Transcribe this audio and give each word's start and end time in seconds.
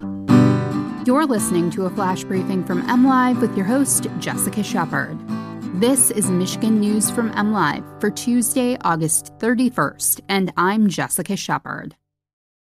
You're 0.00 1.26
listening 1.26 1.70
to 1.70 1.86
a 1.86 1.90
flash 1.90 2.24
briefing 2.24 2.64
from 2.64 2.82
MLive 2.82 3.40
with 3.40 3.56
your 3.56 3.66
host, 3.66 4.08
Jessica 4.18 4.62
Shepard. 4.62 5.16
This 5.80 6.10
is 6.10 6.30
Michigan 6.30 6.80
News 6.80 7.10
from 7.10 7.30
MLive 7.32 8.00
for 8.00 8.10
Tuesday, 8.10 8.76
August 8.80 9.32
31st, 9.38 10.20
and 10.28 10.52
I'm 10.56 10.88
Jessica 10.88 11.36
Shepard. 11.36 11.94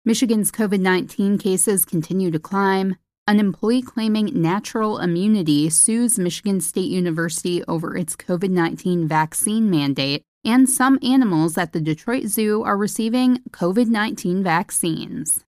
Michigan's 0.04 0.52
COVID 0.52 0.82
19 0.82 1.38
cases 1.38 1.86
continue 1.86 2.32
to 2.32 2.40
climb. 2.40 2.98
An 3.26 3.40
employee 3.40 3.82
claiming 3.82 4.42
natural 4.42 5.00
immunity 5.00 5.70
sues 5.70 6.20
Michigan 6.20 6.60
State 6.60 6.90
University 6.90 7.64
over 7.66 7.96
its 7.96 8.18
COVID 8.18 8.50
19 8.50 9.08
vaccine 9.08 9.70
mandate, 9.70 10.24
and 10.44 10.70
some 10.70 11.00
animals 11.02 11.58
at 11.58 11.72
the 11.72 11.80
Detroit 11.80 12.26
Zoo 12.26 12.64
are 12.64 12.76
receiving 12.76 13.38
COVID 13.52 13.88
19 13.88 14.44
vaccines. 14.44 15.46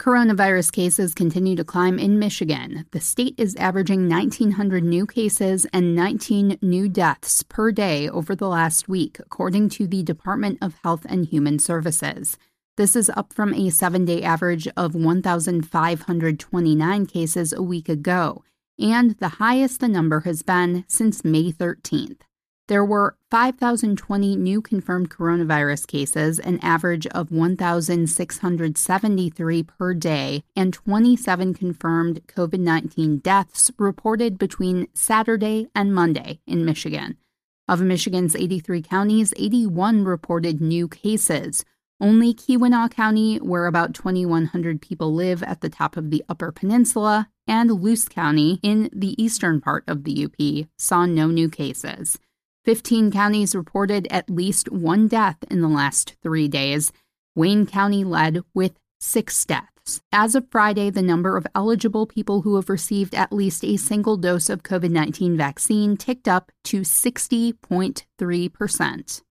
Coronavirus 0.00 0.72
cases 0.72 1.14
continue 1.14 1.54
to 1.54 1.64
climb 1.64 2.00
in 2.00 2.18
Michigan. 2.18 2.84
The 2.90 2.98
state 2.98 3.36
is 3.38 3.54
averaging 3.56 4.08
1,900 4.08 4.82
new 4.82 5.06
cases 5.06 5.68
and 5.72 5.94
19 5.94 6.58
new 6.60 6.88
deaths 6.88 7.44
per 7.44 7.70
day 7.70 8.08
over 8.08 8.34
the 8.34 8.48
last 8.48 8.88
week, 8.88 9.20
according 9.20 9.68
to 9.70 9.86
the 9.86 10.02
Department 10.02 10.58
of 10.60 10.74
Health 10.82 11.06
and 11.08 11.26
Human 11.26 11.60
Services. 11.60 12.36
This 12.76 12.96
is 12.96 13.08
up 13.10 13.32
from 13.32 13.54
a 13.54 13.70
seven 13.70 14.04
day 14.04 14.24
average 14.24 14.66
of 14.76 14.96
1,529 14.96 17.06
cases 17.06 17.52
a 17.52 17.62
week 17.62 17.88
ago, 17.88 18.42
and 18.76 19.12
the 19.20 19.28
highest 19.28 19.78
the 19.78 19.86
number 19.86 20.18
has 20.20 20.42
been 20.42 20.84
since 20.88 21.24
May 21.24 21.52
13th. 21.52 22.22
There 22.66 22.84
were 22.84 23.18
5,020 23.30 24.36
new 24.36 24.62
confirmed 24.62 25.10
coronavirus 25.10 25.86
cases, 25.86 26.38
an 26.38 26.58
average 26.62 27.06
of 27.08 27.30
1,673 27.30 29.62
per 29.64 29.92
day, 29.92 30.44
and 30.56 30.72
27 30.72 31.52
confirmed 31.52 32.22
COVID 32.26 32.60
19 32.60 33.18
deaths 33.18 33.70
reported 33.78 34.38
between 34.38 34.88
Saturday 34.94 35.68
and 35.74 35.94
Monday 35.94 36.40
in 36.46 36.64
Michigan. 36.64 37.18
Of 37.68 37.82
Michigan's 37.82 38.34
83 38.34 38.80
counties, 38.80 39.34
81 39.36 40.04
reported 40.04 40.62
new 40.62 40.88
cases. 40.88 41.66
Only 42.00 42.32
Keweenaw 42.32 42.90
County, 42.90 43.36
where 43.36 43.66
about 43.66 43.92
2,100 43.92 44.80
people 44.80 45.12
live 45.12 45.42
at 45.42 45.60
the 45.60 45.68
top 45.68 45.98
of 45.98 46.08
the 46.10 46.24
Upper 46.30 46.50
Peninsula, 46.50 47.28
and 47.46 47.70
Luce 47.70 48.08
County 48.08 48.58
in 48.62 48.88
the 48.90 49.22
eastern 49.22 49.60
part 49.60 49.84
of 49.86 50.04
the 50.04 50.24
UP 50.24 50.66
saw 50.78 51.04
no 51.04 51.26
new 51.26 51.50
cases. 51.50 52.18
15 52.64 53.10
counties 53.10 53.54
reported 53.54 54.08
at 54.10 54.30
least 54.30 54.72
one 54.72 55.06
death 55.06 55.36
in 55.50 55.60
the 55.60 55.68
last 55.68 56.16
three 56.22 56.48
days. 56.48 56.90
Wayne 57.34 57.66
County 57.66 58.04
led 58.04 58.40
with 58.54 58.78
six 59.00 59.44
deaths. 59.44 60.00
As 60.12 60.34
of 60.34 60.46
Friday, 60.50 60.88
the 60.88 61.02
number 61.02 61.36
of 61.36 61.46
eligible 61.54 62.06
people 62.06 62.40
who 62.42 62.56
have 62.56 62.70
received 62.70 63.14
at 63.14 63.32
least 63.32 63.62
a 63.64 63.76
single 63.76 64.16
dose 64.16 64.48
of 64.48 64.62
COVID 64.62 64.90
19 64.90 65.36
vaccine 65.36 65.98
ticked 65.98 66.26
up 66.26 66.50
to 66.64 66.80
60.3%. 66.80 69.22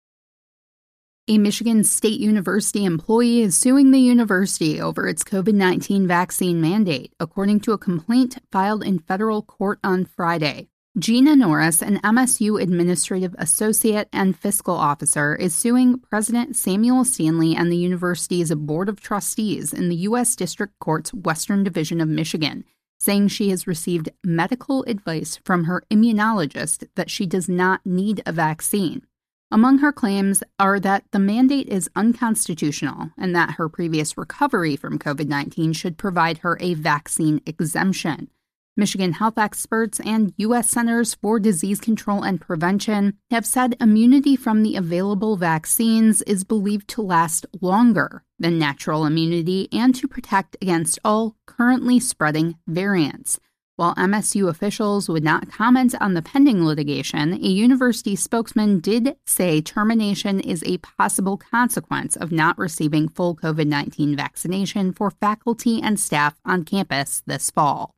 A 1.28 1.38
Michigan 1.38 1.84
State 1.84 2.18
University 2.18 2.84
employee 2.84 3.42
is 3.42 3.56
suing 3.56 3.92
the 3.92 4.00
university 4.00 4.80
over 4.80 5.06
its 5.08 5.22
COVID 5.24 5.54
19 5.54 6.06
vaccine 6.06 6.60
mandate, 6.60 7.14
according 7.18 7.60
to 7.60 7.72
a 7.72 7.78
complaint 7.78 8.36
filed 8.50 8.84
in 8.84 8.98
federal 8.98 9.40
court 9.40 9.78
on 9.82 10.04
Friday. 10.04 10.68
Gina 10.98 11.34
Norris, 11.34 11.80
an 11.80 12.00
MSU 12.00 12.60
administrative 12.62 13.34
associate 13.38 14.10
and 14.12 14.36
fiscal 14.38 14.74
officer, 14.74 15.34
is 15.34 15.54
suing 15.54 15.98
President 15.98 16.54
Samuel 16.54 17.06
Stanley 17.06 17.56
and 17.56 17.72
the 17.72 17.78
university's 17.78 18.54
Board 18.54 18.90
of 18.90 19.00
Trustees 19.00 19.72
in 19.72 19.88
the 19.88 19.96
U.S. 19.96 20.36
District 20.36 20.78
Court's 20.80 21.14
Western 21.14 21.64
Division 21.64 22.02
of 22.02 22.10
Michigan, 22.10 22.66
saying 23.00 23.28
she 23.28 23.48
has 23.48 23.66
received 23.66 24.10
medical 24.22 24.84
advice 24.84 25.40
from 25.46 25.64
her 25.64 25.82
immunologist 25.90 26.86
that 26.94 27.08
she 27.08 27.24
does 27.24 27.48
not 27.48 27.80
need 27.86 28.22
a 28.26 28.32
vaccine. 28.32 29.06
Among 29.50 29.78
her 29.78 29.92
claims 29.92 30.42
are 30.58 30.78
that 30.78 31.04
the 31.10 31.18
mandate 31.18 31.70
is 31.70 31.88
unconstitutional 31.96 33.12
and 33.16 33.34
that 33.34 33.52
her 33.52 33.70
previous 33.70 34.18
recovery 34.18 34.76
from 34.76 34.98
COVID 34.98 35.26
19 35.26 35.72
should 35.72 35.96
provide 35.96 36.38
her 36.38 36.58
a 36.60 36.74
vaccine 36.74 37.40
exemption. 37.46 38.28
Michigan 38.74 39.12
health 39.12 39.36
experts 39.36 40.00
and 40.00 40.32
U.S. 40.38 40.70
Centers 40.70 41.14
for 41.14 41.38
Disease 41.38 41.78
Control 41.78 42.22
and 42.22 42.40
Prevention 42.40 43.18
have 43.30 43.44
said 43.44 43.76
immunity 43.78 44.34
from 44.34 44.62
the 44.62 44.76
available 44.76 45.36
vaccines 45.36 46.22
is 46.22 46.42
believed 46.42 46.88
to 46.88 47.02
last 47.02 47.44
longer 47.60 48.24
than 48.38 48.58
natural 48.58 49.04
immunity 49.04 49.68
and 49.72 49.94
to 49.94 50.08
protect 50.08 50.56
against 50.62 50.98
all 51.04 51.36
currently 51.46 52.00
spreading 52.00 52.56
variants. 52.66 53.38
While 53.76 53.94
MSU 53.96 54.48
officials 54.48 55.06
would 55.08 55.24
not 55.24 55.50
comment 55.50 55.94
on 56.00 56.14
the 56.14 56.22
pending 56.22 56.64
litigation, 56.64 57.34
a 57.34 57.48
university 57.48 58.16
spokesman 58.16 58.80
did 58.80 59.16
say 59.26 59.60
termination 59.60 60.40
is 60.40 60.62
a 60.64 60.78
possible 60.78 61.36
consequence 61.36 62.16
of 62.16 62.32
not 62.32 62.56
receiving 62.56 63.08
full 63.08 63.36
COVID 63.36 63.66
19 63.66 64.16
vaccination 64.16 64.92
for 64.94 65.10
faculty 65.10 65.80
and 65.82 66.00
staff 66.00 66.40
on 66.46 66.64
campus 66.64 67.22
this 67.26 67.50
fall. 67.50 67.94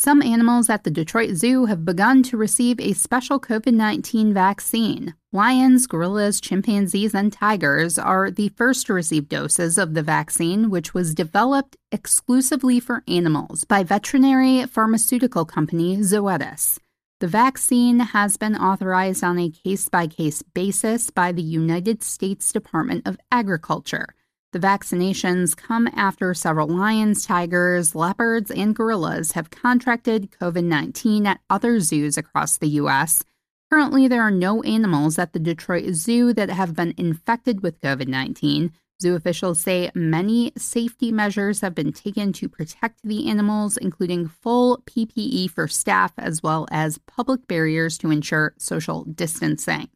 Some 0.00 0.22
animals 0.22 0.70
at 0.70 0.84
the 0.84 0.90
Detroit 0.90 1.34
Zoo 1.34 1.66
have 1.66 1.84
begun 1.84 2.22
to 2.22 2.38
receive 2.38 2.80
a 2.80 2.94
special 2.94 3.38
COVID 3.38 3.74
19 3.74 4.32
vaccine. 4.32 5.14
Lions, 5.30 5.86
gorillas, 5.86 6.40
chimpanzees, 6.40 7.14
and 7.14 7.30
tigers 7.30 7.98
are 7.98 8.30
the 8.30 8.48
first 8.48 8.86
to 8.86 8.94
receive 8.94 9.28
doses 9.28 9.76
of 9.76 9.92
the 9.92 10.02
vaccine, 10.02 10.70
which 10.70 10.94
was 10.94 11.14
developed 11.14 11.76
exclusively 11.92 12.80
for 12.80 13.04
animals 13.06 13.64
by 13.64 13.82
veterinary 13.82 14.64
pharmaceutical 14.64 15.44
company 15.44 15.98
Zoetis. 15.98 16.78
The 17.18 17.28
vaccine 17.28 17.98
has 18.00 18.38
been 18.38 18.56
authorized 18.56 19.22
on 19.22 19.38
a 19.38 19.50
case 19.50 19.90
by 19.90 20.06
case 20.06 20.40
basis 20.40 21.10
by 21.10 21.32
the 21.32 21.42
United 21.42 22.02
States 22.02 22.50
Department 22.52 23.06
of 23.06 23.18
Agriculture. 23.30 24.14
The 24.52 24.58
vaccinations 24.58 25.56
come 25.56 25.88
after 25.94 26.34
several 26.34 26.66
lions, 26.66 27.24
tigers, 27.24 27.94
leopards, 27.94 28.50
and 28.50 28.74
gorillas 28.74 29.32
have 29.32 29.50
contracted 29.50 30.32
COVID 30.40 30.64
19 30.64 31.24
at 31.24 31.40
other 31.48 31.78
zoos 31.78 32.18
across 32.18 32.58
the 32.58 32.68
U.S. 32.70 33.22
Currently, 33.70 34.08
there 34.08 34.22
are 34.22 34.32
no 34.32 34.60
animals 34.64 35.20
at 35.20 35.32
the 35.32 35.38
Detroit 35.38 35.94
Zoo 35.94 36.32
that 36.32 36.50
have 36.50 36.74
been 36.74 36.94
infected 36.96 37.62
with 37.62 37.80
COVID 37.80 38.08
19. 38.08 38.72
Zoo 39.00 39.14
officials 39.14 39.60
say 39.60 39.92
many 39.94 40.52
safety 40.58 41.12
measures 41.12 41.60
have 41.60 41.74
been 41.76 41.92
taken 41.92 42.32
to 42.32 42.48
protect 42.48 42.98
the 43.04 43.30
animals, 43.30 43.76
including 43.76 44.26
full 44.26 44.82
PPE 44.84 45.50
for 45.50 45.68
staff 45.68 46.12
as 46.18 46.42
well 46.42 46.66
as 46.72 46.98
public 46.98 47.46
barriers 47.46 47.96
to 47.98 48.10
ensure 48.10 48.54
social 48.58 49.04
distancing. 49.04 49.88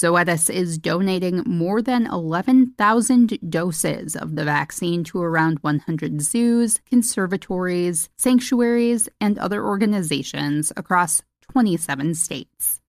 Zoetis 0.00 0.48
is 0.48 0.78
donating 0.78 1.42
more 1.44 1.82
than 1.82 2.06
11,000 2.06 3.38
doses 3.50 4.16
of 4.16 4.34
the 4.34 4.44
vaccine 4.44 5.04
to 5.04 5.20
around 5.20 5.58
100 5.58 6.22
zoos, 6.22 6.80
conservatories, 6.88 8.08
sanctuaries, 8.16 9.10
and 9.20 9.38
other 9.38 9.62
organizations 9.62 10.72
across 10.74 11.20
27 11.52 12.14
states. 12.14 12.80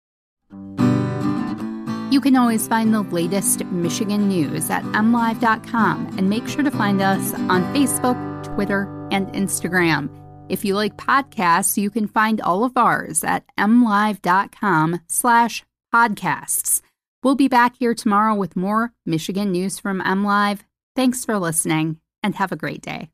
You 2.12 2.20
can 2.20 2.36
always 2.36 2.68
find 2.68 2.94
the 2.94 3.02
latest 3.02 3.64
Michigan 3.64 4.28
news 4.28 4.70
at 4.70 4.84
mlive.com 4.84 6.14
and 6.16 6.30
make 6.30 6.46
sure 6.46 6.62
to 6.62 6.70
find 6.70 7.02
us 7.02 7.34
on 7.34 7.74
Facebook, 7.74 8.44
Twitter, 8.54 8.82
and 9.10 9.26
Instagram. 9.32 10.08
If 10.48 10.64
you 10.64 10.76
like 10.76 10.96
podcasts, 10.96 11.76
you 11.76 11.90
can 11.90 12.06
find 12.06 12.40
all 12.40 12.62
of 12.62 12.76
ours 12.76 13.24
at 13.24 13.44
mlive.com 13.58 15.00
slash 15.08 15.64
podcasts. 15.92 16.82
We'll 17.22 17.34
be 17.34 17.48
back 17.48 17.76
here 17.76 17.94
tomorrow 17.94 18.34
with 18.34 18.56
more 18.56 18.92
Michigan 19.04 19.52
news 19.52 19.78
from 19.78 20.00
MLive. 20.00 20.60
Thanks 20.96 21.24
for 21.24 21.38
listening 21.38 21.98
and 22.22 22.34
have 22.36 22.50
a 22.50 22.56
great 22.56 22.80
day. 22.80 23.10